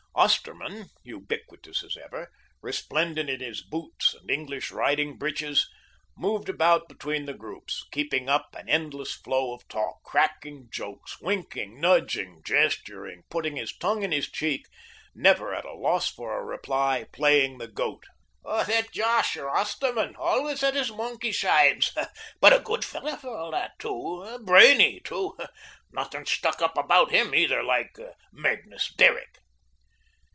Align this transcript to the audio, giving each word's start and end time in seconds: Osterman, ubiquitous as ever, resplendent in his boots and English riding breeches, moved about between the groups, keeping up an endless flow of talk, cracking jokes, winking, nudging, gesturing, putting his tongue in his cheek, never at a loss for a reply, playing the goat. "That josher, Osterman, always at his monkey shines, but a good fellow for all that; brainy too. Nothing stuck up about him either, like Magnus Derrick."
Osterman, 0.13 0.89
ubiquitous 1.03 1.81
as 1.83 1.95
ever, 1.97 2.29
resplendent 2.61 3.27
in 3.29 3.39
his 3.39 3.63
boots 3.63 4.13
and 4.13 4.29
English 4.29 4.69
riding 4.69 5.17
breeches, 5.17 5.67
moved 6.17 6.47
about 6.49 6.87
between 6.89 7.25
the 7.25 7.33
groups, 7.33 7.87
keeping 7.91 8.29
up 8.29 8.53
an 8.53 8.67
endless 8.69 9.13
flow 9.15 9.51
of 9.53 9.67
talk, 9.69 10.03
cracking 10.03 10.67
jokes, 10.69 11.19
winking, 11.21 11.79
nudging, 11.79 12.43
gesturing, 12.45 13.23
putting 13.31 13.55
his 13.55 13.75
tongue 13.75 14.03
in 14.03 14.11
his 14.11 14.29
cheek, 14.29 14.67
never 15.15 15.55
at 15.55 15.65
a 15.65 15.73
loss 15.73 16.11
for 16.11 16.37
a 16.37 16.43
reply, 16.43 17.05
playing 17.11 17.57
the 17.57 17.69
goat. 17.69 18.03
"That 18.43 18.91
josher, 18.93 19.49
Osterman, 19.49 20.17
always 20.17 20.61
at 20.61 20.75
his 20.75 20.91
monkey 20.91 21.31
shines, 21.31 21.95
but 22.41 22.53
a 22.53 22.59
good 22.59 22.83
fellow 22.85 23.15
for 23.15 23.29
all 23.35 23.51
that; 23.51 23.79
brainy 24.45 24.99
too. 24.99 25.35
Nothing 25.91 26.25
stuck 26.25 26.61
up 26.61 26.77
about 26.77 27.09
him 27.11 27.33
either, 27.33 27.63
like 27.63 27.97
Magnus 28.31 28.93
Derrick." 28.93 29.37